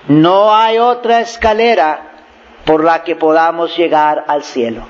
no 0.08 0.54
hay 0.54 0.78
otra 0.78 1.20
escalera 1.20 2.10
por 2.64 2.82
la 2.82 3.04
que 3.04 3.16
podamos 3.16 3.76
llegar 3.76 4.24
al 4.26 4.42
cielo. 4.42 4.82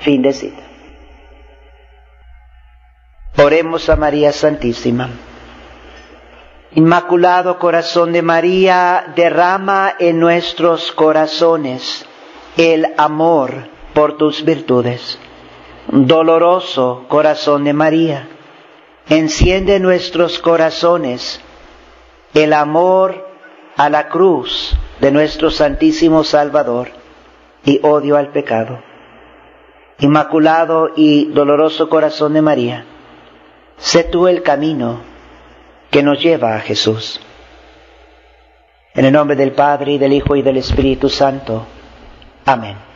Fin 0.00 0.22
de 0.22 0.32
cita. 0.32 0.62
Oremos 3.36 3.88
a 3.88 3.96
María 3.96 4.32
Santísima. 4.32 5.10
Inmaculado 6.72 7.58
Corazón 7.58 8.12
de 8.12 8.20
María, 8.20 9.12
derrama 9.16 9.94
en 9.98 10.20
nuestros 10.20 10.92
corazones 10.92 12.04
el 12.56 12.86
amor 12.98 13.68
por 13.94 14.18
tus 14.18 14.44
virtudes. 14.44 15.18
Doloroso 15.90 17.06
Corazón 17.08 17.64
de 17.64 17.72
María, 17.72 18.28
enciende 19.08 19.80
nuestros 19.80 20.38
corazones 20.38 21.40
el 22.34 22.52
amor 22.52 23.26
a 23.76 23.88
la 23.88 24.08
cruz 24.08 24.76
de 25.00 25.10
nuestro 25.10 25.50
Santísimo 25.50 26.22
Salvador 26.22 26.90
y 27.64 27.80
odio 27.82 28.18
al 28.18 28.28
pecado. 28.28 28.80
Inmaculado 30.00 30.90
y 30.94 31.32
doloroso 31.32 31.88
Corazón 31.88 32.34
de 32.34 32.42
María, 32.42 32.84
Sé 33.78 34.02
tú 34.02 34.26
el 34.26 34.42
camino 34.42 35.00
que 35.90 36.02
nos 36.02 36.20
lleva 36.20 36.56
a 36.56 36.60
Jesús. 36.60 37.20
En 38.94 39.04
el 39.04 39.12
nombre 39.12 39.36
del 39.36 39.52
Padre 39.52 39.92
y 39.92 39.98
del 39.98 40.12
Hijo 40.12 40.34
y 40.36 40.42
del 40.42 40.56
Espíritu 40.56 41.08
Santo. 41.08 41.66
Amén. 42.44 42.87